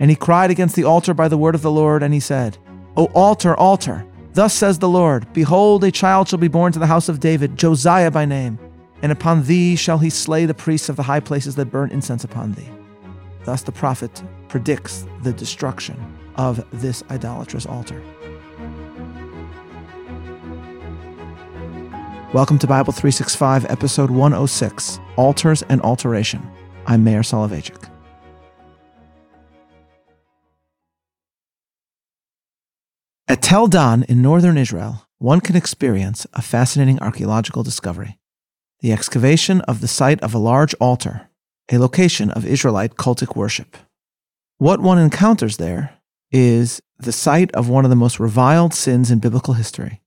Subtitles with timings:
[0.00, 2.58] And he cried against the altar by the word of the Lord, and he said,
[2.96, 6.86] O altar, altar, thus says the Lord, Behold, a child shall be born to the
[6.86, 8.58] house of David, Josiah by name,
[9.02, 12.24] and upon thee shall he slay the priests of the high places that burn incense
[12.24, 12.68] upon thee.
[13.44, 15.96] Thus the prophet predicts the destruction
[16.36, 18.00] of this idolatrous altar.
[22.34, 26.46] Welcome to Bible 365, episode 106 Altars and Alteration.
[26.86, 27.87] I'm Meir Soloveichik.
[33.48, 38.18] Tel Dan in northern Israel, one can experience a fascinating archaeological discovery
[38.80, 41.30] the excavation of the site of a large altar,
[41.72, 43.78] a location of Israelite cultic worship.
[44.58, 45.94] What one encounters there
[46.30, 50.02] is the site of one of the most reviled sins in biblical history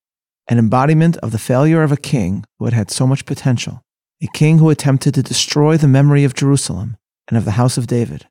[0.48, 3.82] an embodiment of the failure of a king who had had so much potential,
[4.22, 6.96] a king who attempted to destroy the memory of Jerusalem
[7.28, 8.28] and of the house of David,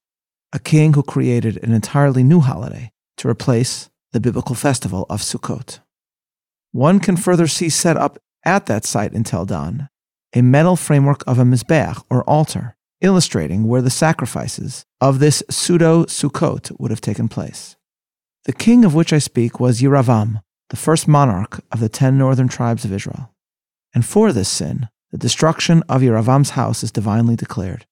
[0.52, 5.80] a king who created an entirely new holiday to replace the biblical festival of Sukkot.
[6.72, 9.89] One can further see set up at that site in Tel Dan
[10.33, 16.05] a metal framework of a mizbeach or altar, illustrating where the sacrifices of this pseudo
[16.05, 17.77] Sukkot would have taken place.
[18.44, 22.48] The king of which I speak was Yeravam, the first monarch of the ten northern
[22.48, 23.34] tribes of Israel.
[23.92, 27.86] And for this sin, the destruction of Yeravam's house is divinely declared.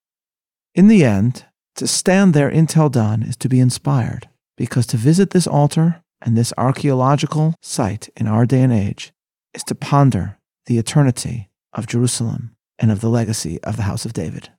[0.74, 4.96] In the end, to stand there in Tel Dan is to be inspired, because to
[4.96, 9.12] visit this altar and this archaeological site in our day and age
[9.54, 14.12] is to ponder the eternity of Jerusalem and of the legacy of the house of
[14.12, 14.50] David.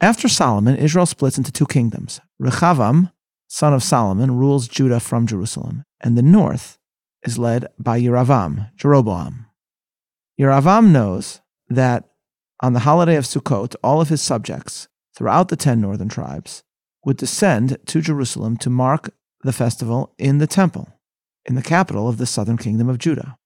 [0.00, 2.20] After Solomon, Israel splits into two kingdoms.
[2.40, 3.12] Rechavam,
[3.48, 6.78] son of Solomon, rules Judah from Jerusalem, and the north
[7.22, 9.46] is led by Yeravam, Jeroboam.
[10.40, 12.08] Yeravam knows that
[12.60, 16.62] on the holiday of Sukkot, all of his subjects throughout the ten northern tribes
[17.04, 19.10] would descend to Jerusalem to mark
[19.42, 20.88] the festival in the temple,
[21.46, 23.38] in the capital of the southern kingdom of Judah.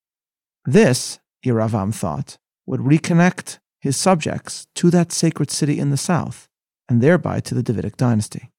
[0.65, 6.49] This, Yeravam thought, would reconnect his subjects to that sacred city in the south,
[6.89, 8.51] and thereby to the Davidic dynasty.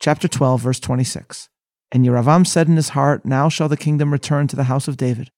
[0.00, 1.48] Chapter 12, verse 26.
[1.90, 4.96] And Yeravam said in his heart, Now shall the kingdom return to the house of
[4.96, 5.30] David.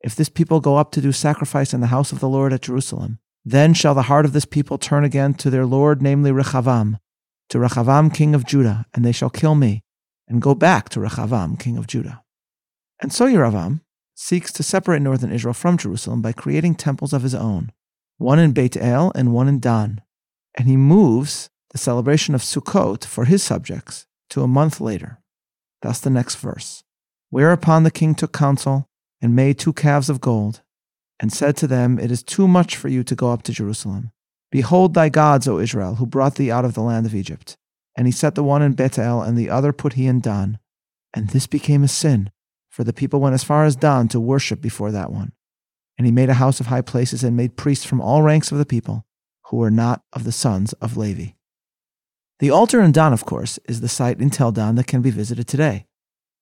[0.00, 2.62] If this people go up to do sacrifice in the house of the Lord at
[2.62, 6.98] Jerusalem, then shall the heart of this people turn again to their Lord, namely Rechavam,
[7.48, 9.82] to Rechavam king of Judah, and they shall kill me,
[10.32, 12.22] and go back to Rechavam king of Judah.
[13.00, 13.82] And so Yeravam
[14.14, 17.70] seeks to separate northern Israel from Jerusalem by creating temples of his own,
[18.16, 20.00] one in Beit El and one in Dan.
[20.56, 25.20] And he moves the celebration of Sukkot for his subjects to a month later.
[25.82, 26.82] That's the next verse.
[27.30, 28.88] Whereupon the king took counsel
[29.20, 30.62] and made two calves of gold,
[31.20, 34.10] and said to them, It is too much for you to go up to Jerusalem.
[34.50, 37.56] Behold thy gods, O Israel, who brought thee out of the land of Egypt.
[37.96, 40.58] And he set the one in Bethel, and the other put he in Dan.
[41.14, 42.30] And this became a sin,
[42.70, 45.32] for the people went as far as Dan to worship before that one.
[45.98, 48.58] And he made a house of high places, and made priests from all ranks of
[48.58, 49.04] the people,
[49.46, 51.32] who were not of the sons of Levi.
[52.38, 55.10] The altar in Dan, of course, is the site in Tel Dan that can be
[55.10, 55.86] visited today.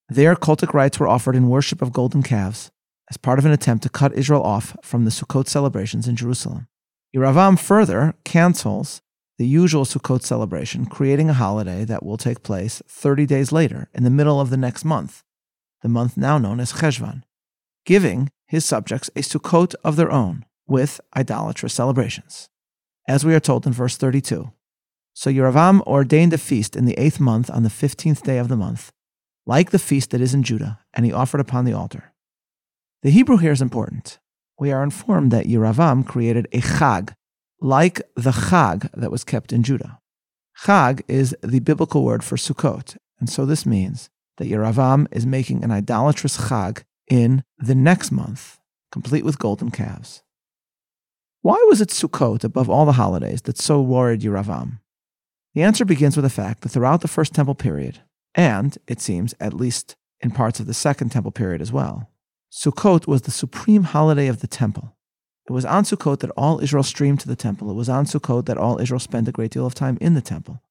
[0.09, 2.71] There, cultic rites were offered in worship of golden calves
[3.11, 6.69] as part of an attempt to cut Israel off from the Sukkot celebrations in Jerusalem.
[7.15, 9.03] Yeravam further cancels
[9.41, 14.05] the usual Sukkot celebration, creating a holiday that will take place 30 days later, in
[14.05, 15.23] the middle of the next month,
[15.81, 17.23] the month now known as Cheshvan,
[17.87, 22.51] giving his subjects a Sukkot of their own with idolatrous celebrations.
[23.09, 24.53] As we are told in verse 32,
[25.15, 28.59] so Yeravam ordained a feast in the eighth month on the fifteenth day of the
[28.59, 28.93] month,
[29.47, 32.13] like the feast that is in Judah, and he offered upon the altar.
[33.03, 34.19] The Hebrew here is important.
[34.59, 37.15] We are informed that Yeravam created a chag,
[37.61, 39.99] like the chag that was kept in Judah.
[40.65, 45.63] Chag is the biblical word for Sukkot, and so this means that Yeravam is making
[45.63, 48.59] an idolatrous chag in the next month,
[48.91, 50.23] complete with golden calves.
[51.43, 54.81] Why was it Sukkot above all the holidays that so worried Yeravam?
[55.55, 58.01] The answer begins with the fact that throughout the First Temple period,
[58.35, 62.11] and, it seems, at least in parts of the Second Temple period as well,
[62.53, 64.97] Sukkot was the supreme holiday of the Temple.
[65.49, 67.71] It was on Sukkot that all Israel streamed to the Temple.
[67.71, 70.21] It was on Sukkot that all Israel spent a great deal of time in the
[70.21, 70.63] Temple.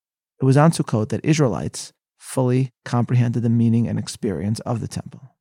[0.41, 5.35] It was on Sukkot that Israelites fully comprehended the meaning and experience of the Temple.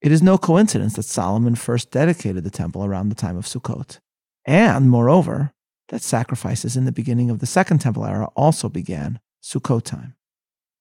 [0.00, 3.98] It is no coincidence that Solomon first dedicated the Temple around the time of Sukkot.
[4.44, 5.52] And, moreover,
[5.88, 10.14] that sacrifices in the beginning of the Second Temple era also began Sukkot time.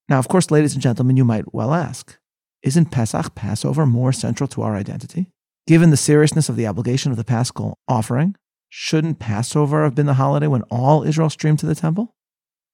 [0.09, 2.17] Now, of course, ladies and gentlemen, you might well ask
[2.61, 5.31] Isn't Pesach, Passover, more central to our identity?
[5.67, 8.35] Given the seriousness of the obligation of the Paschal offering,
[8.69, 12.15] shouldn't Passover have been the holiday when all Israel streamed to the temple?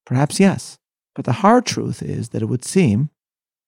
[0.05, 0.77] Perhaps yes.
[1.15, 3.09] But the hard truth is that it would seem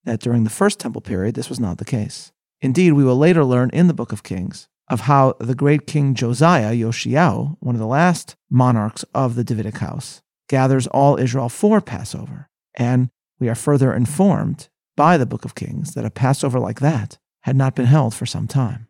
[0.03, 2.31] that during the first temple period, this was not the case.
[2.61, 6.13] Indeed, we will later learn in the book of Kings of how the great king
[6.13, 11.81] Josiah, Yoshiao, one of the last monarchs of the Davidic house, gathers all Israel for
[11.81, 12.47] Passover.
[12.75, 17.17] And we are further informed by the book of Kings that a Passover like that
[17.41, 18.84] had not been held for some time.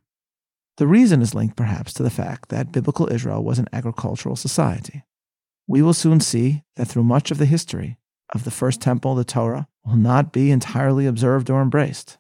[0.77, 5.03] The reason is linked perhaps to the fact that biblical Israel was an agricultural society.
[5.67, 7.97] We will soon see that through much of the history
[8.33, 12.17] of the first temple, the Torah, will not be entirely observed or embraced.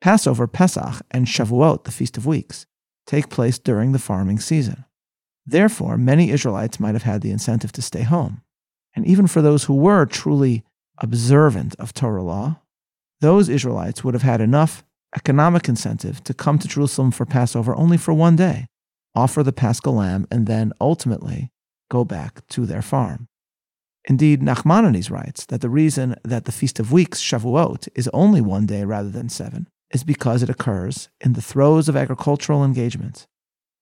[0.00, 2.66] Passover, Pesach, and Shavuot, the Feast of Weeks,
[3.06, 4.84] take place during the farming season.
[5.44, 8.42] Therefore, many Israelites might have had the incentive to stay home.
[8.94, 10.64] And even for those who were truly
[10.98, 12.60] observant of Torah law,
[13.20, 14.84] those Israelites would have had enough
[15.16, 18.66] economic incentive to come to Jerusalem for Passover only for one day,
[19.14, 21.50] offer the paschal lamb, and then ultimately
[21.90, 23.28] go back to their farm.
[24.08, 28.66] Indeed, Nachmanides writes that the reason that the Feast of Weeks, Shavuot, is only one
[28.66, 33.26] day rather than seven is because it occurs in the throes of agricultural engagement,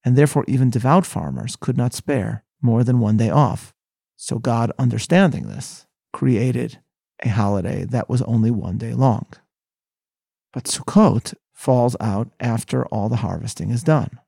[0.04, 3.74] and therefore even devout farmers could not spare more than one day off.
[4.16, 6.78] So God, understanding this, created
[7.22, 9.26] a holiday that was only one day long.
[10.54, 14.20] But Sukkot falls out after all the harvesting is done.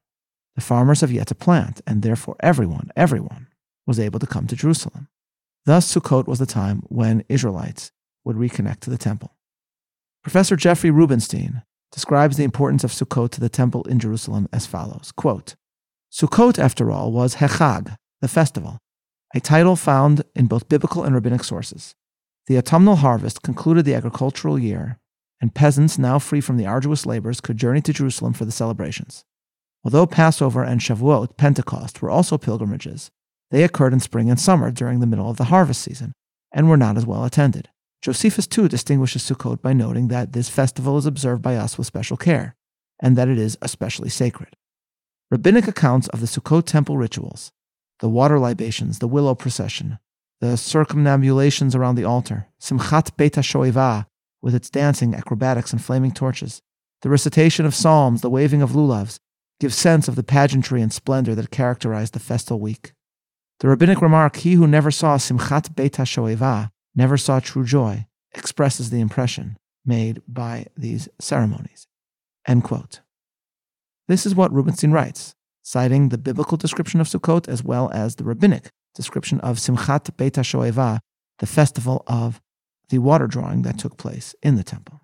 [0.56, 3.46] The farmers have yet to plant, and therefore everyone, everyone,
[3.87, 5.08] was able to come to Jerusalem.
[5.67, 7.93] Thus, Sukkot was the time when Israelites
[8.25, 9.37] would reconnect to the temple.
[10.23, 11.62] Professor Jeffrey Rubenstein
[11.93, 15.55] describes the importance of Sukkot to the temple in Jerusalem as follows quote,
[16.12, 18.79] Sukkot, after all, was Hechag, the festival,
[19.32, 21.94] a title found in both biblical and rabbinic sources.
[22.49, 24.99] The autumnal harvest concluded the agricultural year,
[25.40, 29.24] and peasants, now free from the arduous labors, could journey to Jerusalem for the celebrations.
[29.84, 33.10] Although Passover and Shavuot, Pentecost, were also pilgrimages,
[33.50, 36.12] they occurred in spring and summer during the middle of the harvest season
[36.52, 37.68] and were not as well attended.
[38.02, 42.16] Josephus too distinguishes Sukkot by noting that this festival is observed by us with special
[42.16, 42.54] care
[43.00, 44.54] and that it is especially sacred.
[45.30, 47.52] Rabbinic accounts of the Sukkot temple rituals,
[48.00, 49.98] the water libations, the willow procession,
[50.40, 54.06] the circumambulations around the altar, Simchat Beit HaShoevah,
[54.42, 56.62] with its dancing, acrobatics, and flaming torches,
[57.02, 59.18] the recitation of psalms, the waving of lulavs,
[59.60, 62.92] give sense of the pageantry and splendor that characterized the festal week.
[63.60, 68.90] The rabbinic remark, he who never saw Simchat Beit HaShoevah, never saw true joy, expresses
[68.90, 71.86] the impression made by these ceremonies.
[74.08, 78.24] This is what Rubenstein writes, citing the biblical description of Sukkot as well as the
[78.24, 81.00] rabbinic description of Simchat Beit HaShoevah,
[81.38, 82.40] the festival of
[82.88, 85.02] the water drawing that took place in the temple.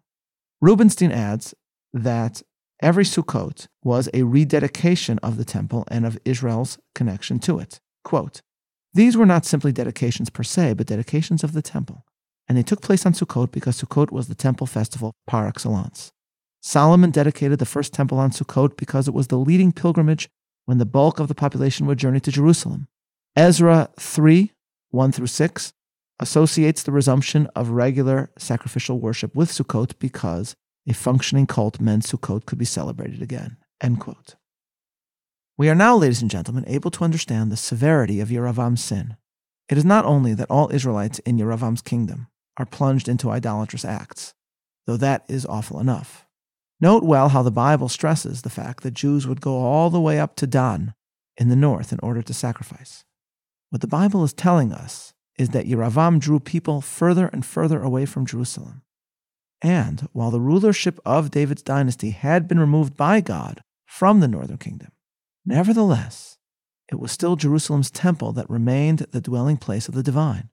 [0.60, 1.54] Rubenstein adds
[1.92, 2.42] that
[2.80, 7.80] every Sukkot was a rededication of the temple and of Israel's connection to it.
[8.04, 8.40] Quote,
[8.94, 12.04] These were not simply dedications per se, but dedications of the temple,
[12.48, 16.12] and they took place on Sukkot because Sukkot was the temple festival par excellence.
[16.60, 20.28] Solomon dedicated the first temple on Sukkot because it was the leading pilgrimage
[20.64, 22.86] when the bulk of the population would journey to Jerusalem.
[23.34, 24.52] Ezra 3
[24.90, 25.72] 1 through 6
[26.20, 30.54] associates the resumption of regular sacrificial worship with Sukkot because
[30.88, 33.56] a functioning cult meant Sukkot could be celebrated again.
[33.80, 34.36] End quote.
[35.58, 39.16] We are now, ladies and gentlemen, able to understand the severity of Yeravam's sin.
[39.68, 44.34] It is not only that all Israelites in Yeravam's kingdom are plunged into idolatrous acts,
[44.86, 46.26] though that is awful enough.
[46.80, 50.18] Note well how the Bible stresses the fact that Jews would go all the way
[50.18, 50.94] up to Dan
[51.36, 53.04] in the north in order to sacrifice.
[53.70, 58.06] What the Bible is telling us is that Yeravam drew people further and further away
[58.06, 58.82] from Jerusalem.
[59.60, 64.58] And while the rulership of David's dynasty had been removed by God from the northern
[64.58, 64.92] kingdom,
[65.44, 66.38] Nevertheless,
[66.90, 70.50] it was still Jerusalem's temple that remained the dwelling place of the divine,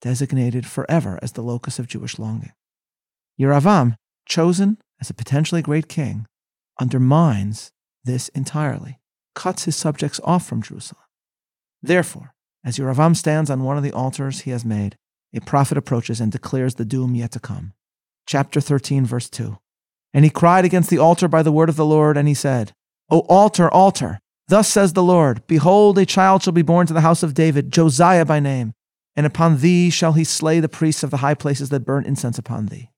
[0.00, 2.52] designated forever as the locus of Jewish longing.
[3.40, 3.96] Yeravam,
[4.26, 6.26] chosen as a potentially great king,
[6.78, 7.72] undermines
[8.04, 9.00] this entirely,
[9.34, 11.02] cuts his subjects off from Jerusalem.
[11.82, 14.96] Therefore, as Yeravam stands on one of the altars he has made,
[15.34, 17.72] a prophet approaches and declares the doom yet to come.
[18.26, 19.58] Chapter 13, verse 2.
[20.12, 22.72] And he cried against the altar by the word of the Lord, and he said,
[23.10, 27.00] O altar, altar, thus says the Lord Behold, a child shall be born to the
[27.00, 28.72] house of David, Josiah by name,
[29.16, 32.38] and upon thee shall he slay the priests of the high places that burn incense
[32.38, 32.90] upon thee.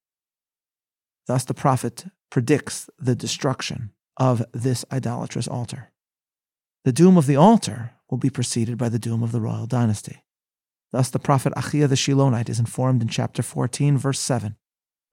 [1.27, 5.92] Thus the prophet predicts the destruction of this idolatrous altar.
[6.85, 10.25] The doom of the altar will be preceded by the doom of the royal dynasty.
[10.91, 14.57] Thus the prophet Achiah the Shilonite is informed in chapter 14, verse 7.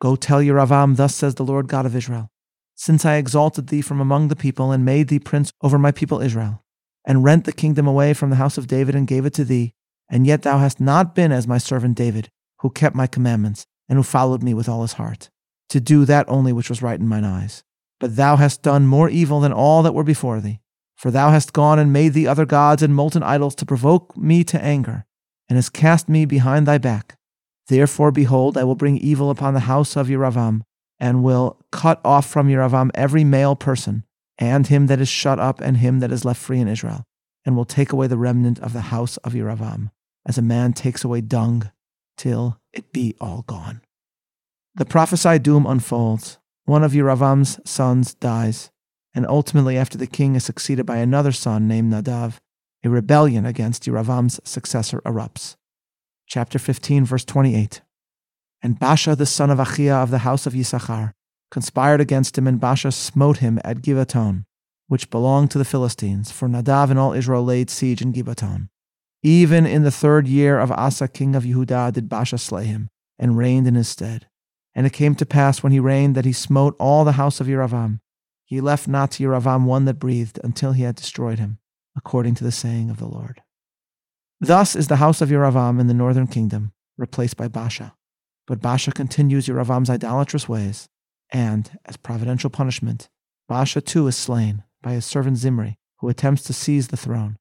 [0.01, 2.29] Go tell Yeravam, thus says the Lord God of Israel
[2.79, 6.21] since I exalted thee from among the people and made thee prince over my people
[6.21, 6.63] Israel,
[7.05, 9.73] and rent the kingdom away from the house of David and gave it to thee,
[10.09, 13.97] and yet thou hast not been as my servant David, who kept my commandments, and
[13.97, 15.29] who followed me with all his heart,
[15.67, 17.65] to do that only which was right in mine eyes.
[17.99, 20.61] But thou hast done more evil than all that were before thee.
[20.99, 24.43] For thou hast gone and made thee other gods and molten idols to provoke me
[24.43, 25.05] to anger,
[25.47, 27.15] and hast cast me behind thy back.
[27.69, 30.61] Therefore, behold, I will bring evil upon the house of Yeravam,
[30.99, 34.03] and will cut off from Yeravam every male person,
[34.37, 37.05] and him that is shut up, and him that is left free in Israel,
[37.45, 39.91] and will take away the remnant of the house of Yeravam,
[40.25, 41.71] as a man takes away dung,
[42.17, 43.79] till it be all gone.
[44.75, 46.39] The prophesied doom unfolds.
[46.65, 48.69] One of Yeravam's sons dies
[49.19, 52.37] and ultimately, after the king is succeeded by another son named Nadav,
[52.85, 55.57] a rebellion against Yeravam's successor erupts.
[56.25, 57.81] Chapter 15, verse 28.
[58.63, 61.11] And Baasha, the son of Achiah of the house of Yisachar,
[61.51, 64.45] conspired against him, and Baasha smote him at Givaton,
[64.87, 68.69] which belonged to the Philistines, for Nadav and all Israel laid siege in Gibaton.
[69.21, 73.37] Even in the third year of Asa, king of Yehudah, did Baasha slay him, and
[73.37, 74.27] reigned in his stead.
[74.73, 77.47] And it came to pass when he reigned that he smote all the house of
[77.47, 77.99] Yeravam,
[78.49, 81.59] he left not to Yeravam one that breathed until he had destroyed him,
[81.95, 83.43] according to the saying of the Lord.
[84.41, 87.93] Thus is the house of Yeravam in the northern kingdom replaced by Basha.
[88.47, 90.89] But Basha continues Yeravam's idolatrous ways,
[91.31, 93.07] and, as providential punishment,
[93.47, 97.37] Basha too is slain by his servant Zimri, who attempts to seize the throne,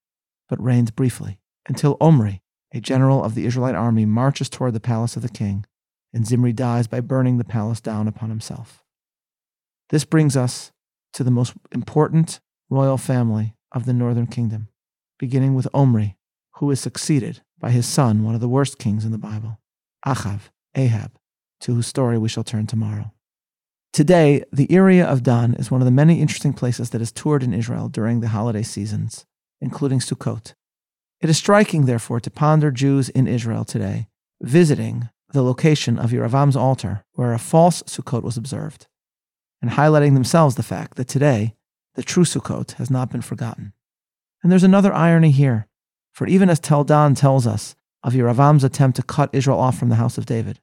[0.47, 2.43] but reigns briefly, until Omri,
[2.75, 5.65] a general of the Israelite army, marches toward the palace of the king,
[6.13, 8.85] and Zimri dies by burning the palace down upon himself.
[9.89, 10.71] This brings us
[11.13, 14.69] to the most important royal family of the northern kingdom,
[15.19, 16.17] beginning with Omri,
[16.57, 19.59] who is succeeded by his son, one of the worst kings in the Bible,
[20.07, 21.13] Achav, Ahab,
[21.61, 23.13] to whose story we shall turn tomorrow.
[23.93, 27.43] Today, the area of Dan is one of the many interesting places that is toured
[27.43, 29.27] in Israel during the holiday seasons,
[29.61, 30.55] including Sukkot.
[31.21, 34.09] It is striking, therefore, to ponder Jews in Israel today
[34.41, 38.87] visiting the location of Yeravam's altar where a false Sukkot was observed
[39.61, 41.55] and highlighting themselves the fact that today
[41.95, 43.73] the true Sukkot has not been forgotten.
[44.43, 45.67] And there's another irony here,
[46.13, 49.89] for even as Tel Dan tells us of Yeravam's attempt to cut Israel off from
[49.89, 50.61] the house of David,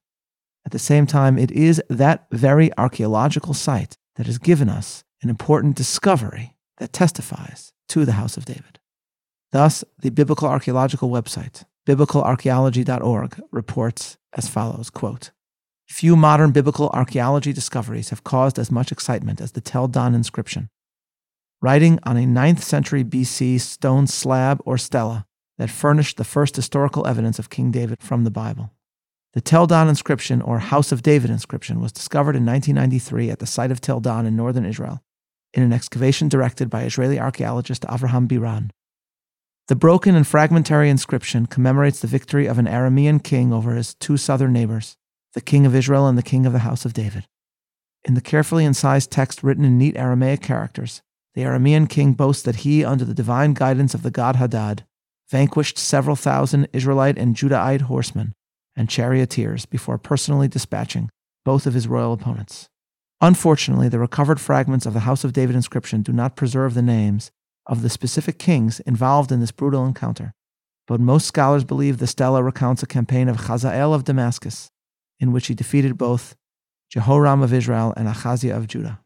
[0.66, 5.30] at the same time, it is that very archaeological site that has given us an
[5.30, 8.80] important discovery that testifies to the house of David.
[9.52, 15.32] Thus, the Biblical Archaeological website, biblicalarchaeology.org, reports as follows quote,
[15.88, 20.70] Few modern biblical archaeology discoveries have caused as much excitement as the Tel Dan inscription.
[21.62, 25.26] Writing on a 9th century BC stone slab or stela
[25.58, 28.72] that furnished the first historical evidence of King David from the Bible.
[29.34, 33.46] The Tel Dan inscription, or House of David inscription, was discovered in 1993 at the
[33.46, 35.02] site of Tel Dan in northern Israel
[35.54, 38.72] in an excavation directed by Israeli archaeologist Avraham Biran.
[39.68, 44.18] The broken and fragmentary inscription commemorates the victory of an Aramean king over his two
[44.18, 44.98] southern neighbors
[45.36, 47.26] the king of Israel and the king of the house of David.
[48.06, 51.02] In the carefully incised text written in neat Aramaic characters,
[51.34, 54.86] the Aramean king boasts that he, under the divine guidance of the god Hadad,
[55.30, 58.34] vanquished several thousand Israelite and Judahite horsemen
[58.76, 61.10] and charioteers before personally dispatching
[61.44, 62.70] both of his royal opponents.
[63.20, 67.30] Unfortunately, the recovered fragments of the House of David inscription do not preserve the names
[67.68, 70.32] of the specific kings involved in this brutal encounter,
[70.88, 74.70] but most scholars believe the stela recounts a campaign of Hazael of Damascus,
[75.20, 76.36] in which he defeated both
[76.90, 79.00] Jehoram of Israel and Ahaziah of Judah.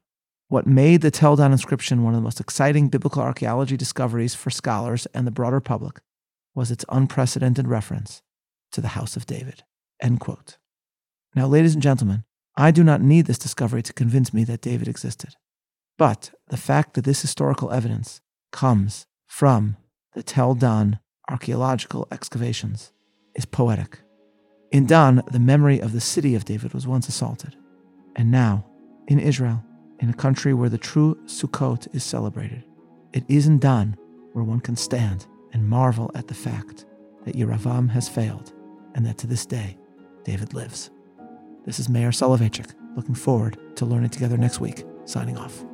[0.48, 4.50] What made the Tel Dan inscription one of the most exciting biblical archaeology discoveries for
[4.50, 6.00] scholars and the broader public
[6.56, 8.22] was its unprecedented reference
[8.72, 9.64] to the house of David.
[10.02, 10.58] End quote.
[11.36, 12.24] Now, ladies and gentlemen,
[12.58, 15.36] I do not need this discovery to convince me that David existed.
[15.98, 19.78] But the fact that this historical evidence comes from
[20.14, 21.00] the Tel Dan
[21.30, 22.92] archaeological excavations
[23.36, 24.00] is poetic.
[24.72, 27.56] In Dan, the memory of the city of David was once assaulted.
[28.16, 28.66] And now,
[29.08, 29.64] in Israel,
[30.00, 32.64] in a country where the true Sukkot is celebrated,
[33.12, 33.98] it is in Dan
[34.34, 36.86] where one can stand and marvel at the fact
[37.26, 38.54] that Yeravam has failed
[38.94, 39.76] and that to this day,
[40.24, 40.92] David lives.
[41.66, 45.66] This is Meir Soloveichik, looking forward to learning together next week, signing off.